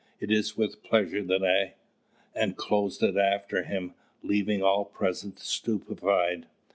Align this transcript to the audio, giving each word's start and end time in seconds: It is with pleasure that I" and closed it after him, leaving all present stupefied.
It 0.19 0.31
is 0.31 0.57
with 0.57 0.81
pleasure 0.81 1.21
that 1.23 1.43
I" 1.45 1.75
and 2.35 2.57
closed 2.57 3.03
it 3.03 3.17
after 3.17 3.61
him, 3.61 3.93
leaving 4.23 4.63
all 4.63 4.83
present 4.83 5.37
stupefied. 5.37 6.47